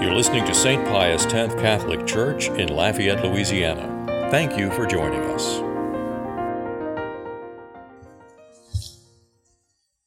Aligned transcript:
You're 0.00 0.14
listening 0.14 0.44
to 0.44 0.54
St. 0.54 0.84
Pius 0.86 1.26
X 1.26 1.54
Catholic 1.54 2.06
Church 2.06 2.50
in 2.50 2.68
Lafayette, 2.68 3.24
Louisiana. 3.24 4.28
Thank 4.30 4.56
you 4.56 4.70
for 4.70 4.86
joining 4.86 5.22
us. 5.22 5.58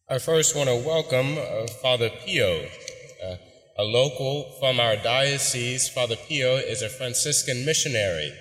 I 0.10 0.18
first 0.18 0.56
want 0.56 0.70
to 0.70 0.76
welcome 0.78 1.38
uh, 1.38 1.68
Father 1.82 2.10
Pio, 2.10 2.68
uh, 3.22 3.36
a 3.78 3.84
local 3.84 4.56
from 4.62 4.80
our 4.80 4.96
diocese. 4.96 5.90
Father 5.90 6.16
Pio 6.16 6.56
is 6.56 6.82
a 6.82 6.88
Franciscan 6.88 7.66
missionary. 7.66 8.34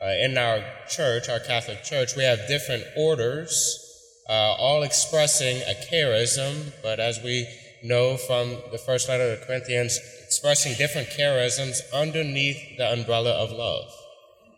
Uh, 0.00 0.10
in 0.22 0.38
our 0.38 0.62
church, 0.88 1.28
our 1.28 1.40
Catholic 1.40 1.82
church, 1.82 2.14
we 2.16 2.22
have 2.22 2.46
different 2.46 2.84
orders, 2.96 3.80
uh, 4.28 4.32
all 4.32 4.84
expressing 4.84 5.56
a 5.62 5.74
charism, 5.90 6.72
but 6.84 7.00
as 7.00 7.20
we 7.20 7.48
know 7.82 8.16
from 8.16 8.56
the 8.70 8.78
first 8.78 9.08
letter 9.08 9.36
to 9.36 9.44
Corinthians, 9.44 9.98
expressing 10.34 10.74
different 10.74 11.10
charisms 11.10 11.78
underneath 11.92 12.76
the 12.76 12.92
umbrella 12.92 13.30
of 13.30 13.52
love. 13.52 13.88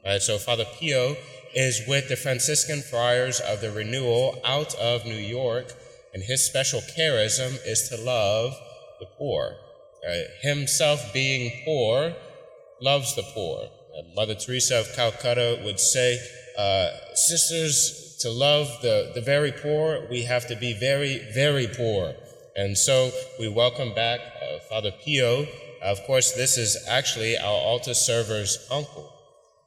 Right, 0.02 0.22
so 0.22 0.38
Father 0.38 0.64
Pio 0.64 1.16
is 1.54 1.82
with 1.86 2.08
the 2.08 2.16
Franciscan 2.16 2.80
Friars 2.80 3.40
of 3.40 3.60
the 3.60 3.70
Renewal 3.70 4.40
out 4.42 4.74
of 4.76 5.04
New 5.04 5.18
York, 5.18 5.74
and 6.14 6.22
his 6.22 6.42
special 6.46 6.80
charism 6.80 7.58
is 7.66 7.90
to 7.90 8.02
love 8.02 8.56
the 9.00 9.06
poor. 9.18 9.56
Himself 10.40 11.12
being 11.12 11.52
poor, 11.66 12.14
loves 12.80 13.14
the 13.14 13.24
poor. 13.34 13.68
Mother 14.14 14.34
Teresa 14.34 14.80
of 14.80 14.90
Calcutta 14.94 15.60
would 15.62 15.78
say, 15.78 16.18
uh, 16.56 16.88
Sisters, 17.14 18.16
to 18.20 18.30
love 18.30 18.68
the, 18.80 19.12
the 19.14 19.20
very 19.20 19.52
poor, 19.52 20.06
we 20.10 20.22
have 20.22 20.46
to 20.46 20.56
be 20.56 20.72
very, 20.72 21.30
very 21.34 21.66
poor. 21.66 22.14
And 22.56 22.78
so 22.78 23.10
we 23.38 23.48
welcome 23.48 23.92
back 23.92 24.20
uh, 24.20 24.60
Father 24.70 24.92
Pio. 25.04 25.46
Of 25.82 26.02
course, 26.04 26.32
this 26.32 26.58
is 26.58 26.76
actually 26.88 27.36
our 27.36 27.44
altar 27.46 27.94
server's 27.94 28.66
uncle. 28.70 29.12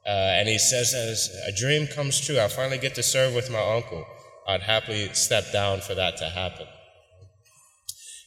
Uh, 0.06 0.10
and 0.10 0.48
he 0.48 0.58
says, 0.58 0.94
as 0.94 1.30
a 1.46 1.52
dream 1.56 1.86
comes 1.86 2.20
true, 2.20 2.40
I 2.40 2.48
finally 2.48 2.78
get 2.78 2.94
to 2.96 3.02
serve 3.02 3.34
with 3.34 3.50
my 3.50 3.60
uncle. 3.60 4.04
I'd 4.48 4.62
happily 4.62 5.10
step 5.12 5.52
down 5.52 5.80
for 5.80 5.94
that 5.94 6.16
to 6.18 6.24
happen. 6.24 6.66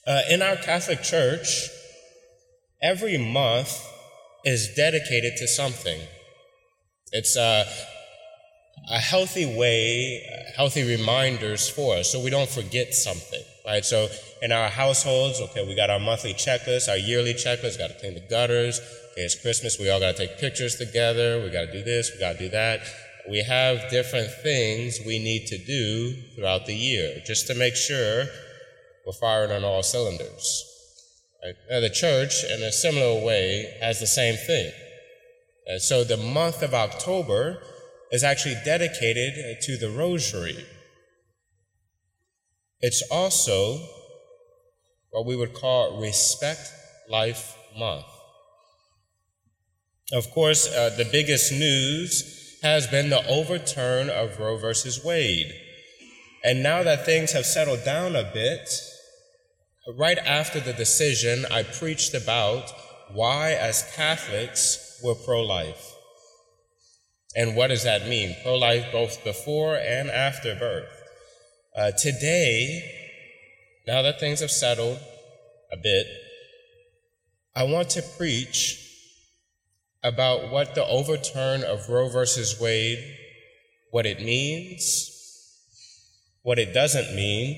Uh, 0.06 0.22
in 0.30 0.42
our 0.42 0.56
Catholic 0.58 1.02
Church, 1.02 1.70
every 2.82 3.18
month 3.18 3.86
is 4.46 4.74
dedicated 4.76 5.38
to 5.38 5.48
something. 5.48 6.02
It's 7.12 7.36
a, 7.38 7.66
a 8.92 9.00
healthy 9.00 9.46
way, 9.46 10.22
healthy 10.56 10.84
reminders 10.84 11.70
for 11.70 11.98
us 11.98 12.12
so 12.12 12.22
we 12.22 12.30
don't 12.30 12.50
forget 12.50 12.94
something, 12.94 13.44
right? 13.66 13.84
So 13.86 14.08
in 14.42 14.52
our 14.52 14.70
households, 14.70 15.40
okay, 15.42 15.66
we 15.66 15.76
got 15.76 15.90
our 15.90 16.00
monthly 16.00 16.34
checklist, 16.34 16.90
our 16.90 16.98
yearly 16.98 17.34
checklist, 17.34 17.78
got 17.78 17.88
to 17.88 18.00
clean 18.00 18.14
the 18.14 18.28
gutters. 18.30 18.80
Okay, 18.80 19.22
it's 19.22 19.42
Christmas, 19.42 19.80
we 19.80 19.90
all 19.90 20.00
got 20.00 20.16
to 20.16 20.28
take 20.28 20.40
pictures 20.40 20.76
together. 20.76 21.42
We 21.44 21.50
got 21.50 21.66
to 21.66 21.72
do 21.72 21.84
this, 21.84 22.12
we 22.14 22.20
got 22.20 22.34
to 22.34 22.40
do 22.40 22.50
that. 22.50 22.82
We 23.30 23.44
have 23.44 23.90
different 23.90 24.30
things 24.42 25.00
we 25.06 25.18
need 25.18 25.48
to 25.48 25.58
do 25.58 26.14
throughout 26.36 26.66
the 26.66 26.76
year 26.76 27.22
just 27.26 27.48
to 27.48 27.56
make 27.56 27.76
sure 27.76 28.26
we're 29.06 29.14
firing 29.14 29.52
on 29.52 29.64
all 29.64 29.82
cylinders. 29.82 30.70
Right? 31.44 31.82
The 31.82 31.90
church, 31.90 32.44
in 32.44 32.64
a 32.64 32.72
similar 32.72 33.24
way, 33.24 33.78
has 33.82 34.00
the 34.00 34.08
same 34.08 34.36
thing. 34.36 34.72
And 35.68 35.82
so 35.82 36.04
the 36.04 36.18
month 36.18 36.62
of 36.62 36.74
October 36.74 37.62
is 38.12 38.24
actually 38.24 38.56
dedicated 38.66 39.62
to 39.62 39.78
the 39.78 39.90
Rosary. 39.90 40.66
It's 42.86 43.02
also 43.10 43.80
what 45.12 45.26
we 45.26 45.38
would 45.38 45.54
call 45.54 46.02
Respect 46.02 46.70
Life 47.10 47.56
Month. 47.80 48.04
Of 50.12 50.30
course, 50.32 50.68
uh, 50.68 50.94
the 50.98 51.08
biggest 51.10 51.54
news 51.54 52.60
has 52.62 52.86
been 52.88 53.10
the 53.10 53.26
overturn 53.26 54.10
of 54.10 54.38
Roe 54.38 54.58
versus 54.58 55.02
Wade. 55.02 55.54
And 56.44 56.62
now 56.62 56.84
that 56.84 57.06
things 57.06 57.32
have 57.32 57.46
settled 57.46 57.86
down 57.86 58.18
a 58.18 58.30
bit, 58.34 58.70
right 59.98 60.18
after 60.18 60.60
the 60.60 60.74
decision, 60.74 61.46
I 61.50 61.64
preached 61.64 62.14
about 62.14 62.70
why, 63.14 63.54
as 63.54 63.90
Catholics, 63.96 65.00
we're 65.02 65.16
pro 65.16 65.42
life. 65.42 65.96
And 67.34 67.56
what 67.56 67.68
does 67.68 67.86
that 67.86 68.10
mean? 68.10 68.36
Pro 68.44 68.58
life 68.58 68.92
both 68.92 69.24
before 69.24 69.78
and 69.78 70.10
after 70.10 70.54
birth. 70.54 71.03
Uh, 71.76 71.90
today, 71.92 72.84
now 73.88 74.04
that 74.04 74.20
things 74.20 74.42
have 74.42 74.52
settled 74.52 75.00
a 75.72 75.78
bit, 75.78 76.06
I 77.56 77.64
want 77.64 77.90
to 77.92 78.04
preach 78.16 78.80
about 80.04 80.52
what 80.52 80.76
the 80.76 80.86
overturn 80.86 81.64
of 81.64 81.90
Roe 81.90 82.10
versus 82.10 82.62
Wade, 82.62 83.04
what 83.90 84.06
it 84.06 84.22
means, 84.22 85.10
what 86.44 86.60
it 86.60 86.76
doesn't 86.76 87.16
mean, 87.16 87.58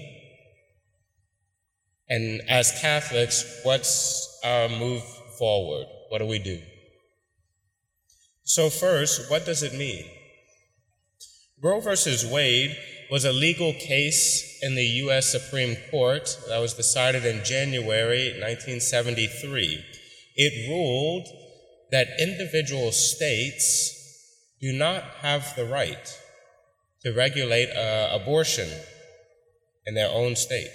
and 2.07 2.41
as 2.47 2.79
Catholics, 2.79 3.59
what's 3.63 4.39
our 4.45 4.69
move 4.69 5.03
forward? 5.37 5.87
What 6.07 6.19
do 6.19 6.25
we 6.25 6.39
do? 6.39 6.61
So, 8.43 8.69
first, 8.69 9.29
what 9.29 9.45
does 9.45 9.61
it 9.61 9.73
mean? 9.73 10.05
Roe 11.61 11.81
versus 11.81 12.25
Wade 12.25 12.77
was 13.11 13.25
a 13.25 13.31
legal 13.31 13.73
case 13.73 14.59
in 14.61 14.75
the 14.75 14.85
U.S. 15.03 15.31
Supreme 15.31 15.75
Court 15.91 16.37
that 16.49 16.59
was 16.59 16.73
decided 16.73 17.25
in 17.25 17.43
January 17.43 18.29
1973. 18.39 19.83
It 20.35 20.69
ruled 20.69 21.27
that 21.91 22.19
individual 22.19 22.91
states 22.91 23.91
do 24.59 24.73
not 24.73 25.03
have 25.21 25.55
the 25.55 25.65
right 25.65 26.19
to 27.03 27.13
regulate 27.13 27.69
uh, 27.69 28.17
abortion 28.19 28.69
in 29.85 29.93
their 29.93 30.09
own 30.09 30.35
state. 30.35 30.71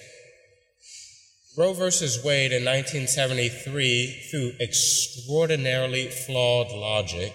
Roe 1.58 1.72
versus 1.72 2.22
Wade 2.24 2.52
in 2.52 2.64
1973, 2.64 4.28
through 4.30 4.52
extraordinarily 4.60 6.06
flawed 6.08 6.70
logic, 6.70 7.34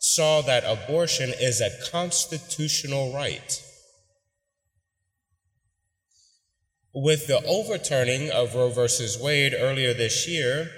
saw 0.00 0.40
that 0.42 0.64
abortion 0.64 1.32
is 1.38 1.60
a 1.60 1.70
constitutional 1.90 3.12
right 3.12 3.62
With 6.98 7.26
the 7.26 7.44
overturning 7.44 8.30
of 8.30 8.54
Roe 8.54 8.70
versus 8.70 9.18
Wade 9.20 9.54
earlier 9.54 9.92
this 9.92 10.26
year, 10.26 10.70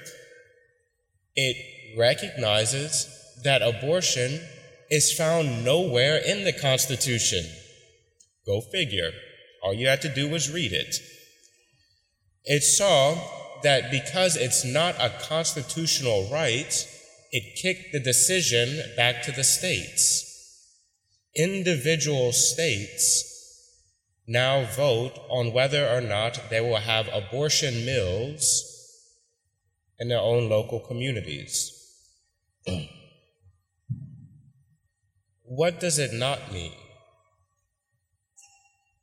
it 1.37 1.97
recognizes 1.97 3.07
that 3.45 3.63
abortion 3.63 4.41
is 4.91 5.13
found 5.13 5.65
nowhere 5.65 6.17
in 6.19 6.43
the 6.43 6.53
Constitution. 6.53 7.45
Go 8.45 8.61
figure. 8.61 9.13
All 9.63 9.73
you 9.73 9.87
had 9.87 10.03
to 10.03 10.13
do 10.13 10.29
was 10.29 10.51
read 10.51 10.73
it. 10.73 10.97
It 12.45 12.65
saw 12.65 13.15
that 13.63 13.93
because 13.93 14.37
it's 14.37 14.65
not 14.65 14.97
a 14.99 15.13
constitutional 15.29 16.29
right, 16.33 16.89
it 17.31 17.63
kicked 17.63 17.93
the 17.93 18.01
decision 18.01 18.83
back 18.97 19.23
to 19.23 19.31
the 19.31 19.45
states. 19.45 20.25
Individual 21.37 22.33
states 22.33 23.28
now 24.29 24.65
vote 24.77 25.19
on 25.31 25.53
whether 25.53 25.89
or 25.89 26.03
not 26.03 26.51
they 26.51 26.61
will 26.61 26.77
have 26.77 27.09
abortion 27.13 27.87
mills 27.87 28.63
in 29.99 30.09
their 30.09 30.21
own 30.21 30.49
local 30.49 30.79
communities. 30.81 31.75
what 35.43 35.81
does 35.81 35.99
it 35.99 36.13
not 36.13 36.53
mean? 36.53 36.75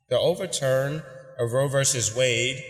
The 0.08 0.18
overturn 0.18 1.02
of 1.38 1.52
Roe 1.52 1.66
versus 1.66 2.14
Wade 2.14 2.62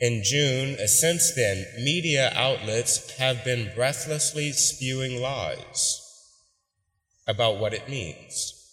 in 0.00 0.22
June, 0.22 0.76
uh, 0.78 0.86
since 0.86 1.34
then, 1.34 1.64
media 1.78 2.30
outlets 2.34 3.16
have 3.16 3.42
been 3.44 3.72
breathlessly 3.74 4.52
spewing 4.52 5.22
lies 5.22 6.02
about 7.26 7.58
what 7.58 7.72
it 7.72 7.88
means. 7.88 8.63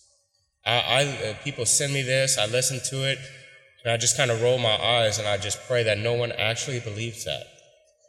I, 0.65 0.79
I 0.79 1.29
uh, 1.29 1.33
people 1.43 1.65
send 1.65 1.93
me 1.93 2.01
this, 2.01 2.37
I 2.37 2.45
listen 2.45 2.79
to 2.89 3.09
it, 3.09 3.17
and 3.83 3.91
I 3.91 3.97
just 3.97 4.17
kind 4.17 4.31
of 4.31 4.41
roll 4.41 4.57
my 4.57 4.77
eyes 4.81 5.17
and 5.17 5.27
I 5.27 5.37
just 5.37 5.59
pray 5.67 5.83
that 5.83 5.97
no 5.97 6.13
one 6.13 6.31
actually 6.31 6.79
believes 6.79 7.25
that. 7.25 7.43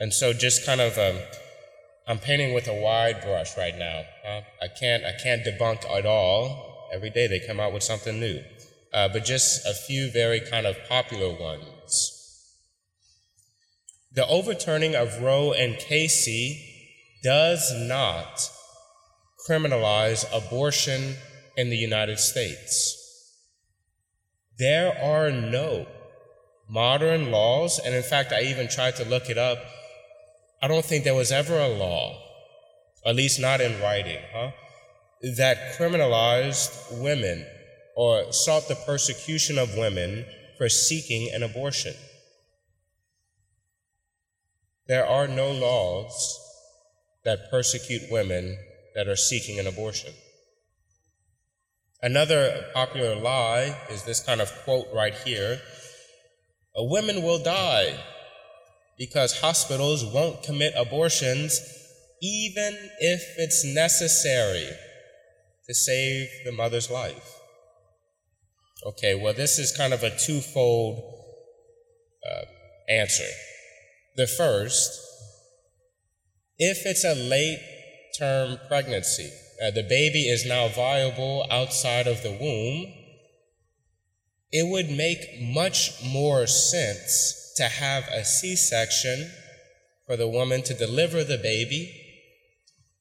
And 0.01 0.13
so 0.13 0.33
just 0.33 0.67
kind 0.67 0.81
of 0.81 0.99
um, 0.99 1.17
I'm 2.07 2.19
painting 2.19 2.53
with 2.53 2.69
a 2.69 2.75
wide 2.75 3.23
brush 3.23 3.57
right 3.57 3.77
now. 3.79 4.03
Huh? 4.25 4.41
I 4.61 4.69
can't 4.69 5.05
I 5.05 5.13
can't 5.23 5.45
debunk 5.45 5.85
at 5.87 6.05
all. 6.05 6.89
Every 6.93 7.11
day 7.11 7.27
they 7.27 7.41
come 7.41 7.61
out 7.61 7.73
with 7.73 7.83
something 7.83 8.21
new. 8.21 8.43
Uh, 8.93 9.09
but 9.09 9.25
just 9.25 9.65
a 9.67 9.73
few 9.73 10.11
very 10.11 10.41
kind 10.41 10.67
of 10.67 10.77
popular 10.89 11.33
ones. 11.33 12.19
The 14.15 14.27
overturning 14.27 14.95
of 14.95 15.23
Roe 15.23 15.53
and 15.53 15.79
Casey 15.79 16.69
does 17.23 17.73
not 17.75 18.51
criminalize 19.49 20.27
abortion 20.35 21.15
in 21.57 21.71
the 21.71 21.77
United 21.77 22.19
States. 22.19 22.99
There 24.59 24.97
are 25.03 25.31
no 25.31 25.87
modern 26.69 27.31
laws, 27.31 27.79
and 27.79 27.95
in 27.95 28.03
fact, 28.03 28.33
I 28.33 28.43
even 28.43 28.69
tried 28.69 28.97
to 28.97 29.05
look 29.05 29.29
it 29.29 29.39
up. 29.39 29.59
I 30.63 30.69
don't 30.69 30.85
think 30.85 31.05
there 31.05 31.15
was 31.15 31.33
ever 31.33 31.59
a 31.59 31.69
law, 31.69 32.19
at 33.05 33.17
least 33.17 33.41
not 33.41 33.61
in 33.61 33.81
writing, 33.83 34.21
huh, 34.33 34.53
that 35.37 35.77
criminalized 35.77 37.03
women 37.03 37.47
or 37.97 38.33
sought 38.33 38.69
the 38.69 38.79
persecution 38.87 39.59
of 39.59 39.77
women 39.77 40.25
for 40.59 40.69
seeking 40.69 41.33
an 41.35 41.43
abortion. 41.43 41.95
There 44.87 45.07
are 45.07 45.29
no 45.29 45.51
laws 45.51 46.39
that 47.25 47.51
persecute 47.51 48.11
women 48.11 48.59
that 48.95 49.09
are 49.09 49.17
seeking 49.17 49.59
an 49.59 49.67
abortion. 49.67 50.13
Another 52.03 52.67
popular 52.75 53.15
lie 53.15 53.77
is 53.89 54.03
this 54.03 54.19
kind 54.19 54.41
of 54.41 54.51
quote 54.65 54.89
right 54.93 55.15
here 55.15 55.61
A 56.75 56.85
woman 56.85 57.23
will 57.23 57.43
die 57.43 57.97
because 58.99 59.41
hospitals 59.41 60.05
won't 60.05 60.43
commit 60.43 60.75
abortions 60.77 61.61
even 62.21 62.77
if 62.99 63.23
it's 63.37 63.65
necessary 63.65 64.69
to 65.67 65.75
save 65.75 66.29
the 66.45 66.53
mother's 66.53 66.91
life. 66.91 67.37
Okay, 68.85 69.15
well, 69.15 69.33
this 69.33 69.59
is 69.59 69.77
kind 69.77 69.93
of 69.93 70.03
a 70.03 70.17
twofold 70.17 71.03
uh, 72.29 72.45
answer. 72.89 73.31
The 74.17 74.27
first, 74.27 75.01
if 76.59 76.85
it's 76.85 77.05
a 77.05 77.15
late 77.15 77.61
term 78.19 78.59
pregnancy, 78.69 79.31
uh, 79.63 79.71
the 79.71 79.83
baby 79.85 80.23
is 80.29 80.45
now 80.45 80.67
viable 80.67 81.47
outside 81.51 82.09
of 82.09 82.23
the 82.23 82.33
womb, 82.33 82.93
it 84.51 84.69
would 84.69 84.91
make 84.91 85.41
much 85.41 85.93
more 86.05 86.47
sense 86.47 87.55
to 87.57 87.65
have 87.65 88.09
a 88.09 88.25
C 88.25 88.57
section 88.57 89.31
for 90.07 90.17
the 90.17 90.29
woman 90.29 90.63
to 90.65 90.75
deliver 90.75 91.23
the 91.23 91.39
baby 91.39 91.99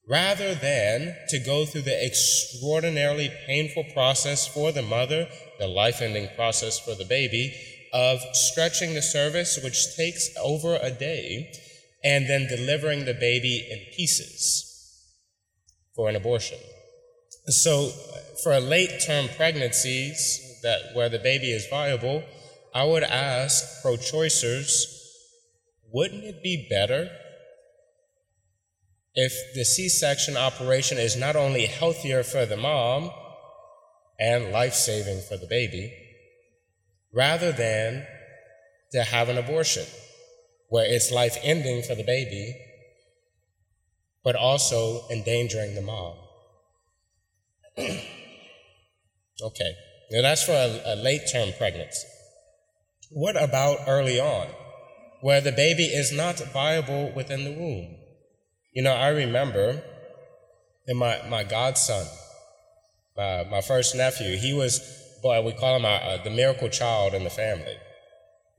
rather 0.08 0.54
than 0.54 1.16
to 1.28 1.38
go 1.40 1.64
through 1.64 1.82
the 1.82 2.06
extraordinarily 2.06 3.30
painful 3.46 3.84
process 3.92 4.46
for 4.46 4.70
the 4.70 4.82
mother, 4.82 5.28
the 5.58 5.66
life 5.66 6.00
ending 6.00 6.28
process 6.36 6.78
for 6.78 6.94
the 6.94 7.04
baby, 7.04 7.54
of 7.92 8.20
stretching 8.34 8.94
the 8.94 9.02
cervix, 9.02 9.62
which 9.62 9.96
takes 9.96 10.30
over 10.40 10.78
a 10.80 10.90
day, 10.90 11.52
and 12.04 12.28
then 12.28 12.46
delivering 12.48 13.04
the 13.04 13.14
baby 13.14 13.66
in 13.70 13.94
pieces 13.94 14.71
for 15.94 16.08
an 16.08 16.16
abortion. 16.16 16.58
So, 17.46 17.90
for 18.42 18.58
late 18.60 19.02
term 19.04 19.28
pregnancies 19.36 20.60
that 20.62 20.94
where 20.94 21.08
the 21.08 21.18
baby 21.18 21.50
is 21.50 21.66
viable, 21.68 22.24
I 22.74 22.84
would 22.84 23.02
ask 23.02 23.82
pro 23.82 23.96
choicers, 23.96 24.84
wouldn't 25.92 26.24
it 26.24 26.42
be 26.42 26.66
better 26.70 27.10
if 29.14 29.32
the 29.54 29.64
C 29.64 29.88
section 29.88 30.36
operation 30.36 30.98
is 30.98 31.16
not 31.16 31.36
only 31.36 31.66
healthier 31.66 32.22
for 32.22 32.46
the 32.46 32.56
mom 32.56 33.10
and 34.18 34.52
life 34.52 34.74
saving 34.74 35.20
for 35.28 35.36
the 35.36 35.46
baby, 35.46 35.92
rather 37.12 37.52
than 37.52 38.06
to 38.92 39.02
have 39.02 39.28
an 39.28 39.36
abortion 39.36 39.84
where 40.68 40.86
it's 40.86 41.10
life 41.10 41.36
ending 41.42 41.82
for 41.82 41.94
the 41.94 42.04
baby, 42.04 42.54
but 44.24 44.36
also 44.36 45.02
endangering 45.10 45.74
the 45.74 45.82
mom. 45.82 46.14
okay, 47.78 49.74
now 50.10 50.22
that's 50.22 50.44
for 50.44 50.52
a, 50.52 50.80
a 50.84 50.96
late 50.96 51.22
term 51.32 51.50
pregnancy. 51.58 52.06
What 53.10 53.40
about 53.42 53.78
early 53.86 54.18
on, 54.20 54.48
where 55.20 55.40
the 55.40 55.52
baby 55.52 55.84
is 55.84 56.12
not 56.12 56.38
viable 56.52 57.12
within 57.14 57.44
the 57.44 57.52
womb? 57.52 57.96
You 58.72 58.82
know, 58.82 58.94
I 58.94 59.08
remember 59.08 59.82
in 60.86 60.96
my, 60.96 61.20
my 61.28 61.44
godson, 61.44 62.06
my, 63.16 63.44
my 63.44 63.60
first 63.60 63.94
nephew, 63.94 64.36
he 64.36 64.52
was, 64.52 64.80
boy, 65.22 65.42
we 65.42 65.52
call 65.52 65.76
him 65.76 65.84
our, 65.84 66.00
uh, 66.00 66.22
the 66.22 66.30
miracle 66.30 66.68
child 66.68 67.14
in 67.14 67.24
the 67.24 67.30
family 67.30 67.76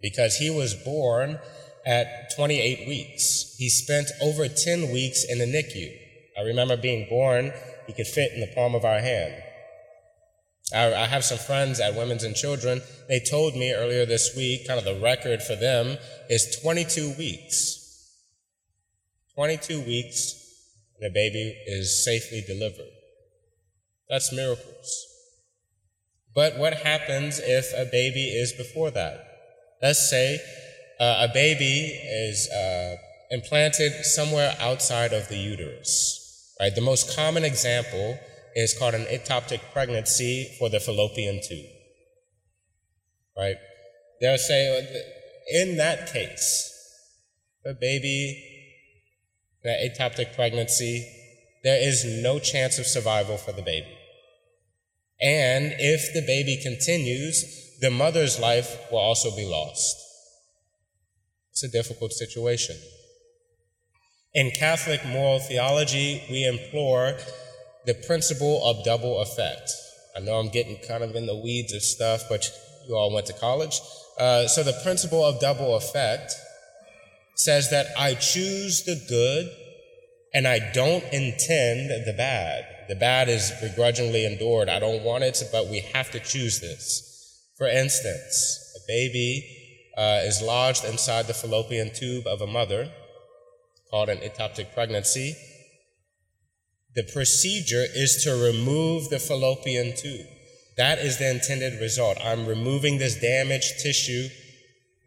because 0.01 0.38
he 0.38 0.50
was 0.50 0.74
born 0.75 1.39
at 1.86 2.36
28 2.36 2.88
weeks. 2.88 3.43
He 3.57 3.69
spent 3.69 4.09
over 4.21 4.47
10 4.47 4.91
weeks 4.91 5.25
in 5.27 5.39
the 5.39 5.45
NICU. 5.45 5.91
I 6.38 6.41
remember 6.41 6.75
being 6.77 7.07
born, 7.09 7.53
he 7.88 7.94
could 7.94 8.07
fit 8.07 8.31
in 8.33 8.39
the 8.39 8.53
palm 8.55 8.75
of 8.75 8.85
our 8.85 9.00
hand. 9.00 9.33
I, 10.73 10.94
I 10.94 11.05
have 11.05 11.23
some 11.23 11.38
friends 11.38 11.79
at 11.79 11.95
Women's 11.95 12.23
and 12.23 12.35
Children. 12.35 12.81
They 13.07 13.19
told 13.19 13.55
me 13.55 13.73
earlier 13.73 14.05
this 14.05 14.35
week, 14.35 14.67
kind 14.67 14.79
of 14.79 14.85
the 14.85 15.00
record 15.00 15.44
for 15.44 15.55
them 15.55 15.97
is 16.29 16.59
22 16.61 17.13
weeks. 17.17 17.79
22 19.35 19.81
weeks, 19.81 20.35
and 20.95 21.09
the 21.09 21.13
baby 21.13 21.55
is 21.67 22.03
safely 22.03 22.44
delivered. 22.45 22.89
That's 24.09 24.31
miracles. 24.31 25.07
But 26.35 26.57
what 26.57 26.73
happens 26.73 27.39
if 27.39 27.73
a 27.73 27.89
baby 27.91 28.29
is 28.29 28.53
before 28.53 28.91
that? 28.91 29.25
Let's 29.81 30.09
say 30.09 30.39
uh, 31.00 31.27
a 31.29 31.33
baby 31.33 32.00
is 32.03 32.50
uh, 32.50 32.95
implanted 33.33 34.06
somewhere 34.06 34.56
outside 34.59 35.12
of 35.12 35.27
the 35.27 35.35
uterus. 35.35 36.56
Right? 36.59 36.74
The 36.74 36.81
most 36.81 37.15
common 37.15 37.44
example 37.44 38.19
is 38.56 38.77
called 38.77 38.94
an 38.94 39.06
ectopic 39.06 39.59
pregnancy 39.74 40.56
for 40.59 40.69
the 40.69 40.80
fallopian 40.80 41.41
tube. 41.41 41.65
Right? 43.35 43.56
They'll 44.21 44.38
say, 44.38 44.62
uh, 44.77 45.62
in 45.62 45.77
that 45.77 46.13
case, 46.13 46.71
the 47.63 47.74
baby 47.74 48.51
that 49.63 49.79
ectopic 49.79 50.36
pregnancy, 50.36 51.07
there 51.63 51.81
is 51.81 52.06
no 52.21 52.38
chance 52.38 52.77
of 52.77 52.86
survival 52.86 53.38
for 53.38 53.51
the 53.51 53.62
baby. 53.63 53.97
And 55.19 55.74
if 55.79 56.13
the 56.13 56.21
baby 56.21 56.59
continues, 56.62 57.79
the 57.79 57.89
mother's 57.89 58.39
life 58.39 58.77
will 58.91 59.00
also 59.00 59.36
be 59.36 59.45
lost. 59.45 59.95
It's 61.51 61.63
a 61.63 61.69
difficult 61.69 62.12
situation. 62.12 62.75
In 64.33 64.50
Catholic 64.50 65.06
moral 65.06 65.39
theology, 65.39 66.24
we 66.27 66.44
implore 66.47 67.15
the 67.85 67.94
principle 67.94 68.65
of 68.65 68.83
double 68.83 69.21
effect. 69.21 69.71
I 70.18 70.21
know 70.21 70.33
I'm 70.39 70.50
getting 70.50 70.77
kind 70.88 71.03
of 71.03 71.15
in 71.15 71.27
the 71.27 71.35
weeds 71.35 71.71
of 71.71 71.83
stuff, 71.83 72.24
but 72.30 72.50
you 72.88 72.95
all 72.95 73.13
went 73.13 73.27
to 73.27 73.33
college. 73.33 73.80
Uh, 74.19 74.47
so 74.47 74.63
the 74.63 74.80
principle 74.83 75.24
of 75.24 75.39
double 75.39 75.75
effect 75.75 76.33
says 77.35 77.69
that 77.69 77.88
I 77.95 78.15
choose 78.15 78.83
the 78.83 79.00
good 79.07 79.51
and 80.34 80.48
I 80.48 80.72
don't 80.74 81.03
intend 81.13 81.91
the 82.08 82.13
bad. 82.17 82.65
The 82.89 82.96
bad 82.96 83.29
is 83.29 83.51
begrudgingly 83.62 84.25
endured. 84.25 84.67
I 84.67 84.79
don't 84.79 85.03
want 85.03 85.24
it, 85.24 85.43
but 85.51 85.67
we 85.67 85.81
have 85.93 86.10
to 86.10 86.19
choose 86.19 86.60
this. 86.60 87.39
For 87.60 87.67
instance, 87.67 88.75
a 88.77 88.79
baby 88.88 89.91
uh, 89.96 90.22
is 90.24 90.41
lodged 90.41 90.86
inside 90.86 91.27
the 91.27 91.36
fallopian 91.36 91.93
tube 91.93 92.25
of 92.25 92.41
a 92.41 92.48
mother, 92.48 92.91
called 93.93 94.09
an 94.09 94.17
ectopic 94.17 94.73
pregnancy. 94.73 95.35
The 96.95 97.03
procedure 97.03 97.85
is 97.93 98.23
to 98.23 98.31
remove 98.31 99.09
the 99.09 99.19
fallopian 99.19 99.95
tube. 99.95 100.25
That 100.77 100.97
is 100.97 101.19
the 101.19 101.29
intended 101.29 101.79
result. 101.79 102.17
I'm 102.23 102.47
removing 102.47 102.97
this 102.97 103.21
damaged 103.21 103.81
tissue 103.83 104.29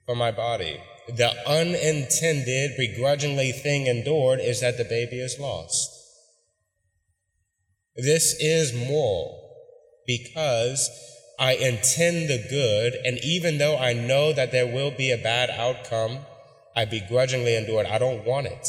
from 0.07 0.19
my 0.19 0.31
body 0.31 0.79
the 1.09 1.33
unintended, 1.49 2.77
begrudgingly 2.77 3.53
thing 3.53 3.87
endured 3.87 4.41
is 4.41 4.61
that 4.61 4.77
the 4.77 4.85
baby 4.85 5.21
is 5.21 5.39
lost. 5.39 5.93
This 7.95 8.35
is 8.41 8.75
moral 8.75 9.41
because 10.07 10.91
I 11.39 11.55
intend 11.55 12.29
the 12.29 12.45
good, 12.49 12.95
and 13.05 13.19
even 13.23 13.59
though 13.59 13.79
I 13.79 13.93
know 13.93 14.33
that 14.33 14.53
there 14.53 14.67
will 14.67 14.91
be 14.91 15.13
a 15.13 15.19
bad 15.19 15.51
outcome, 15.51 16.19
I 16.77 16.85
begrudgingly 16.85 17.57
endure 17.57 17.83
it. 17.83 17.91
I 17.91 17.99
don't 17.99 18.25
want 18.27 18.47
it, 18.47 18.69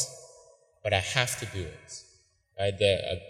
but 0.82 0.94
I 0.94 1.00
have 1.00 1.38
to 1.40 1.46
do 1.46 1.60
it. 1.60 2.02
Right? 2.58 2.76
The 2.76 3.20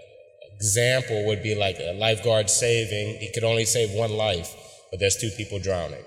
example 0.55 1.27
would 1.27 1.43
be 1.43 1.55
like 1.55 1.79
a 1.81 1.93
lifeguard 1.93 2.49
saving, 2.49 3.17
he 3.19 3.31
could 3.33 3.45
only 3.45 3.65
save 3.65 3.91
one 3.91 4.13
life, 4.13 4.55
but 4.91 5.01
there's 5.01 5.17
two 5.17 5.31
people 5.37 5.59
drowning. 5.59 6.05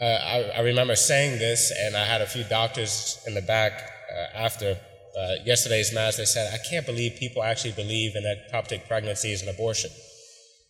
Uh, 0.00 0.04
I, 0.04 0.50
I, 0.56 0.60
remember 0.60 0.96
saying 0.96 1.38
this, 1.38 1.70
and 1.78 1.94
I 1.94 2.06
had 2.06 2.22
a 2.22 2.26
few 2.26 2.42
doctors 2.44 3.22
in 3.26 3.34
the 3.34 3.42
back 3.42 3.72
uh, 4.10 4.38
after 4.38 4.78
uh, 5.18 5.34
yesterday's 5.44 5.92
mass. 5.92 6.16
They 6.16 6.24
said, 6.24 6.54
"I 6.54 6.58
can't 6.70 6.86
believe 6.86 7.16
people 7.18 7.42
actually 7.42 7.72
believe 7.72 8.16
in 8.16 8.24
ectopic 8.24 8.88
pregnancies 8.88 9.42
and 9.42 9.50
abortion." 9.50 9.90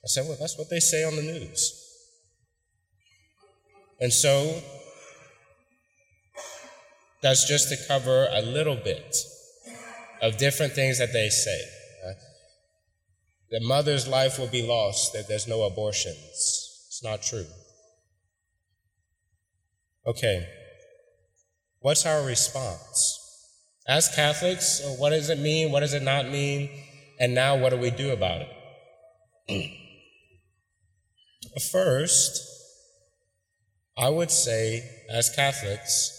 I 0.05 0.07
said, 0.07 0.27
"Well, 0.27 0.37
that's 0.41 0.59
what 0.59 0.69
they 0.69 0.81
say 0.81 1.05
on 1.05 1.15
the 1.15 1.23
news." 1.23 1.80
And 4.00 4.12
so, 4.12 4.62
that's 7.23 7.47
just 7.47 7.69
to 7.69 7.76
cover 7.87 8.28
a 8.33 8.40
little 8.40 8.76
bit 8.76 9.16
of 10.23 10.38
different 10.38 10.73
things 10.73 10.99
that 10.99 11.12
they 11.12 11.28
say. 11.28 11.61
Uh, 12.07 12.12
the 13.50 13.61
mother's 13.61 14.09
life 14.09 14.38
will 14.38 14.47
be 14.49 14.66
lost 14.66 15.14
if 15.14 15.28
there's 15.28 15.47
no 15.47 15.62
abortions. 15.62 16.16
It's 16.88 17.02
not 17.02 17.23
true. 17.23 17.47
Okay. 20.07 20.49
What's 21.80 22.07
our 22.07 22.25
response? 22.25 23.19
As 23.87 24.14
Catholics, 24.14 24.83
what 24.99 25.11
does 25.11 25.30
it 25.30 25.38
mean? 25.38 25.73
What 25.73 25.80
does 25.80 25.95
it 25.95 26.02
not 26.02 26.28
mean? 26.28 26.71
And 27.19 27.35
now, 27.35 27.57
what 27.57 27.71
do 27.71 27.76
we 27.76 27.90
do 27.90 28.12
about 28.12 28.42
it? 29.49 29.71
First, 31.73 32.40
I 34.00 34.09
would 34.09 34.30
say, 34.30 34.83
as 35.11 35.28
Catholics, 35.28 36.11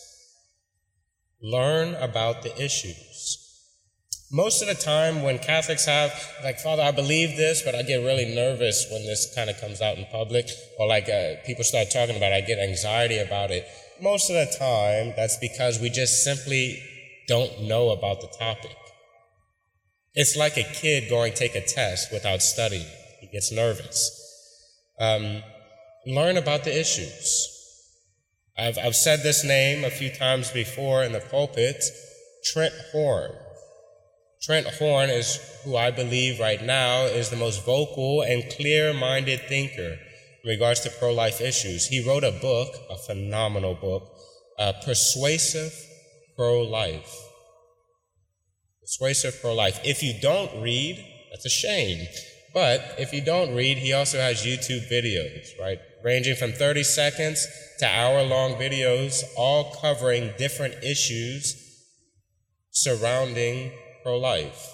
learn 1.42 1.96
about 1.96 2.44
the 2.44 2.56
issues. 2.64 3.40
Most 4.32 4.62
of 4.62 4.68
the 4.68 4.76
time, 4.76 5.24
when 5.24 5.40
Catholics 5.40 5.86
have, 5.88 6.14
like, 6.44 6.60
Father, 6.60 6.84
I 6.84 6.92
believe 6.92 7.38
this, 7.38 7.64
but 7.64 7.74
I 7.74 7.82
get 7.82 8.06
really 8.06 8.36
nervous 8.36 8.86
when 8.92 9.08
this 9.08 9.34
kind 9.34 9.50
of 9.50 9.60
comes 9.60 9.82
out 9.82 9.98
in 9.98 10.06
public, 10.12 10.48
or 10.78 10.86
like 10.86 11.10
uh, 11.10 11.42
people 11.44 11.64
start 11.64 11.90
talking 11.90 12.16
about 12.16 12.32
it, 12.32 12.36
I 12.36 12.42
get 12.42 12.60
anxiety 12.60 13.18
about 13.18 13.50
it. 13.50 13.66
Most 14.00 14.30
of 14.30 14.36
the 14.36 14.56
time, 14.60 15.14
that's 15.18 15.38
because 15.40 15.80
we 15.82 15.90
just 15.90 16.24
simply 16.24 16.84
don't 17.28 17.64
know 17.64 17.90
about 17.90 18.22
the 18.22 18.32
topic. 18.38 18.78
It's 20.14 20.38
like 20.38 20.56
a 20.56 20.72
kid 20.72 21.10
going 21.10 21.34
take 21.34 21.56
a 21.56 21.66
test 21.66 22.14
without 22.14 22.44
studying, 22.44 22.86
he 23.22 23.28
gets 23.28 23.52
nervous. 23.52 24.12
Um, 25.00 25.42
learn 26.06 26.38
about 26.38 26.64
the 26.64 26.80
issues. 26.80 27.51
I've, 28.58 28.78
I've 28.78 28.96
said 28.96 29.24
this 29.24 29.44
name 29.44 29.84
a 29.84 29.90
few 29.90 30.12
times 30.12 30.52
before 30.52 31.04
in 31.04 31.14
the 31.14 31.20
pulpit 31.20 31.84
Trent 32.44 32.74
Horn. 32.92 33.32
Trent 34.42 34.68
Horn 34.68 35.10
is 35.10 35.40
who 35.64 35.78
I 35.78 35.92
believe 35.92 36.40
right 36.40 36.62
now 36.64 37.04
is 37.04 37.30
the 37.30 37.36
most 37.36 37.64
vocal 37.64 38.22
and 38.22 38.50
clear 38.52 38.94
minded 38.94 39.42
thinker 39.48 39.98
in 40.44 40.50
regards 40.50 40.80
to 40.82 40.90
pro 40.90 41.14
life 41.14 41.40
issues. 41.40 41.88
He 41.88 42.06
wrote 42.06 42.24
a 42.24 42.32
book, 42.32 42.76
a 42.90 42.98
phenomenal 42.98 43.76
book, 43.76 44.12
uh, 44.58 44.74
Persuasive 44.84 45.74
Pro 46.36 46.62
Life. 46.64 47.16
Persuasive 48.82 49.40
Pro 49.42 49.54
Life. 49.54 49.80
If 49.84 50.02
you 50.02 50.14
don't 50.20 50.62
read, 50.62 51.04
that's 51.30 51.46
a 51.46 51.50
shame. 51.50 52.08
But 52.54 52.96
if 52.98 53.14
you 53.14 53.22
don't 53.24 53.56
read, 53.56 53.78
he 53.78 53.94
also 53.94 54.18
has 54.18 54.44
YouTube 54.44 54.92
videos, 54.92 55.48
right? 55.60 55.80
Ranging 56.04 56.36
from 56.36 56.52
30 56.52 56.84
seconds 56.84 57.48
to 57.80 57.88
hour 57.88 58.24
long 58.24 58.54
videos, 58.54 59.24
all 59.38 59.76
covering 59.82 60.34
different 60.38 60.84
issues 60.84 61.56
surrounding 62.72 63.72
pro 64.04 64.18
life. 64.18 64.74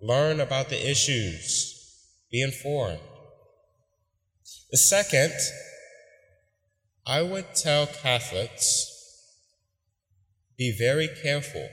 Learn 0.00 0.40
about 0.40 0.68
the 0.68 0.90
issues, 0.90 2.08
be 2.30 2.42
informed. 2.42 3.00
The 4.70 4.78
second, 4.78 5.32
I 7.06 7.22
would 7.22 7.54
tell 7.54 7.86
Catholics 7.86 8.90
be 10.56 10.74
very 10.76 11.08
careful 11.22 11.68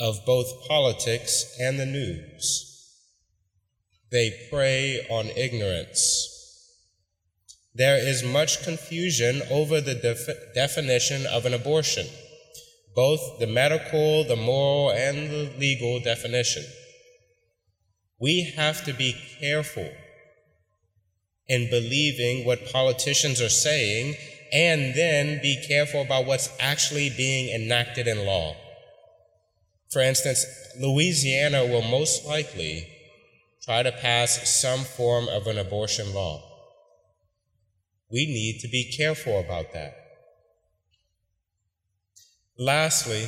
of 0.00 0.24
both 0.26 0.66
politics 0.66 1.56
and 1.60 1.78
the 1.78 1.86
news. 1.86 2.68
They 4.10 4.48
prey 4.50 5.06
on 5.08 5.26
ignorance. 5.36 6.31
There 7.74 7.96
is 7.96 8.22
much 8.22 8.62
confusion 8.62 9.42
over 9.50 9.80
the 9.80 9.94
def- 9.94 10.54
definition 10.54 11.26
of 11.26 11.46
an 11.46 11.54
abortion, 11.54 12.06
both 12.94 13.38
the 13.38 13.46
medical, 13.46 14.24
the 14.24 14.36
moral, 14.36 14.90
and 14.90 15.30
the 15.30 15.50
legal 15.58 15.98
definition. 16.00 16.64
We 18.18 18.52
have 18.56 18.84
to 18.84 18.92
be 18.92 19.16
careful 19.40 19.90
in 21.48 21.70
believing 21.70 22.44
what 22.44 22.70
politicians 22.70 23.40
are 23.40 23.48
saying 23.48 24.16
and 24.52 24.94
then 24.94 25.40
be 25.40 25.64
careful 25.66 26.02
about 26.02 26.26
what's 26.26 26.50
actually 26.60 27.10
being 27.16 27.54
enacted 27.54 28.06
in 28.06 28.26
law. 28.26 28.54
For 29.90 30.02
instance, 30.02 30.44
Louisiana 30.78 31.64
will 31.64 31.82
most 31.82 32.26
likely 32.26 32.86
try 33.62 33.82
to 33.82 33.92
pass 33.92 34.60
some 34.60 34.80
form 34.80 35.28
of 35.28 35.46
an 35.46 35.58
abortion 35.58 36.12
law. 36.14 36.51
We 38.12 38.26
need 38.26 38.60
to 38.60 38.68
be 38.68 38.92
careful 38.94 39.40
about 39.40 39.72
that. 39.72 39.96
Lastly, 42.58 43.26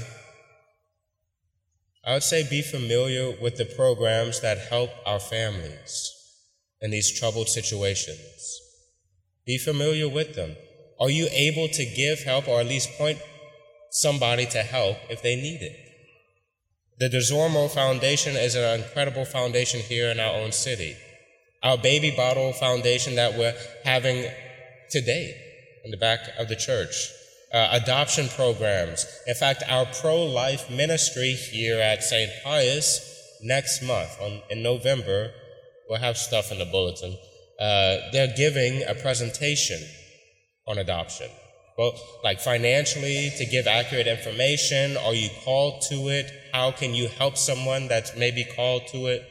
I 2.04 2.12
would 2.12 2.22
say 2.22 2.46
be 2.48 2.60
familiar 2.60 3.34
with 3.40 3.56
the 3.56 3.64
programs 3.64 4.42
that 4.42 4.58
help 4.58 4.90
our 5.06 5.18
families 5.18 6.12
in 6.82 6.90
these 6.90 7.18
troubled 7.18 7.48
situations. 7.48 8.60
Be 9.46 9.56
familiar 9.56 10.06
with 10.06 10.34
them. 10.34 10.54
Are 11.00 11.08
you 11.08 11.28
able 11.32 11.68
to 11.68 11.86
give 11.86 12.22
help 12.22 12.46
or 12.46 12.60
at 12.60 12.66
least 12.66 12.90
point 12.98 13.18
somebody 13.90 14.44
to 14.46 14.58
help 14.58 14.98
if 15.08 15.22
they 15.22 15.34
need 15.34 15.62
it? 15.62 15.76
The 16.98 17.08
DeZormo 17.08 17.70
Foundation 17.70 18.36
is 18.36 18.54
an 18.54 18.80
incredible 18.80 19.24
foundation 19.24 19.80
here 19.80 20.10
in 20.10 20.20
our 20.20 20.34
own 20.34 20.52
city. 20.52 20.94
Our 21.62 21.78
baby 21.78 22.10
bottle 22.14 22.52
foundation 22.52 23.16
that 23.16 23.38
we're 23.38 23.56
having 23.84 24.30
today 24.94 25.34
in 25.84 25.90
the 25.90 25.96
back 25.96 26.20
of 26.38 26.48
the 26.48 26.54
church. 26.54 27.10
Uh, 27.52 27.68
adoption 27.82 28.28
programs. 28.28 29.04
In 29.26 29.34
fact, 29.34 29.64
our 29.68 29.86
pro 30.00 30.24
life 30.24 30.70
ministry 30.70 31.32
here 31.32 31.80
at 31.80 32.04
St. 32.04 32.30
Pius 32.44 33.00
next 33.42 33.82
month, 33.82 34.10
on, 34.20 34.40
in 34.50 34.62
November, 34.62 35.32
we'll 35.88 35.98
have 35.98 36.16
stuff 36.16 36.52
in 36.52 36.58
the 36.60 36.64
bulletin. 36.64 37.16
Uh, 37.60 37.96
they're 38.12 38.34
giving 38.36 38.82
a 38.88 38.94
presentation 38.94 39.80
on 40.68 40.78
adoption. 40.78 41.28
Well, 41.76 41.94
like 42.22 42.38
financially, 42.40 43.32
to 43.36 43.44
give 43.46 43.66
accurate 43.66 44.06
information. 44.06 44.96
Are 44.96 45.14
you 45.14 45.28
called 45.44 45.82
to 45.90 46.08
it? 46.08 46.30
How 46.52 46.70
can 46.70 46.94
you 46.94 47.08
help 47.08 47.36
someone 47.36 47.88
that's 47.88 48.16
maybe 48.16 48.44
called 48.44 48.86
to 48.92 49.06
it? 49.08 49.26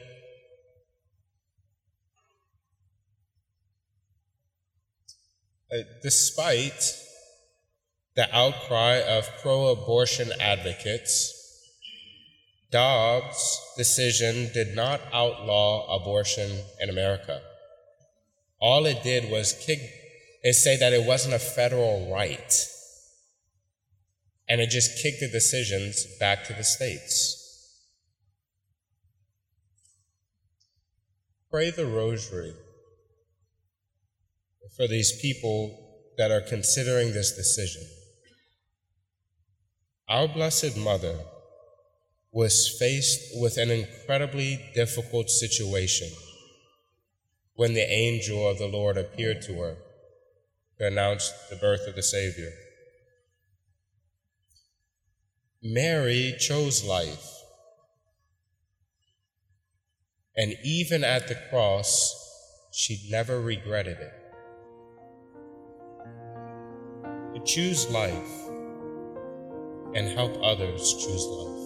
Uh, 5.72 5.78
despite 6.02 6.94
the 8.16 8.34
outcry 8.34 9.00
of 9.00 9.28
pro 9.42 9.68
abortion 9.68 10.30
advocates, 10.40 11.32
Dobbs' 12.70 13.60
decision 13.76 14.50
did 14.52 14.74
not 14.74 15.00
outlaw 15.12 16.00
abortion 16.00 16.50
in 16.80 16.90
America. 16.90 17.40
All 18.60 18.86
it 18.86 19.02
did 19.02 19.30
was 19.30 19.52
kick 19.64 19.80
say 20.52 20.76
that 20.76 20.92
it 20.92 21.06
wasn't 21.06 21.34
a 21.34 21.38
federal 21.38 22.12
right. 22.12 22.66
And 24.48 24.60
it 24.60 24.68
just 24.68 25.02
kicked 25.02 25.20
the 25.20 25.28
decisions 25.28 26.04
back 26.20 26.44
to 26.44 26.52
the 26.52 26.64
states. 26.64 27.40
Pray 31.50 31.70
the 31.70 31.86
rosary 31.86 32.52
for 34.76 34.86
these 34.86 35.20
people 35.20 35.80
that 36.16 36.30
are 36.30 36.40
considering 36.40 37.12
this 37.12 37.32
decision. 37.32 37.82
Our 40.08 40.28
Blessed 40.28 40.76
Mother 40.76 41.18
was 42.30 42.76
faced 42.78 43.40
with 43.40 43.56
an 43.56 43.70
incredibly 43.70 44.60
difficult 44.74 45.30
situation 45.30 46.08
when 47.54 47.74
the 47.74 47.88
angel 47.88 48.48
of 48.48 48.58
the 48.58 48.66
Lord 48.66 48.98
appeared 48.98 49.40
to 49.42 49.54
her 49.60 49.76
to 50.78 50.86
announce 50.86 51.32
the 51.48 51.56
birth 51.56 51.86
of 51.86 51.94
the 51.94 52.02
Savior. 52.02 52.50
Mary 55.62 56.34
chose 56.38 56.84
life. 56.84 57.30
And 60.36 60.54
even 60.64 61.04
at 61.04 61.28
the 61.28 61.38
cross, 61.48 62.12
she 62.72 63.08
never 63.08 63.40
regretted 63.40 63.98
it. 63.98 64.23
Choose 67.44 67.90
life 67.90 68.48
and 69.94 70.08
help 70.08 70.36
others 70.42 70.94
choose 70.94 71.26
life. 71.26 71.63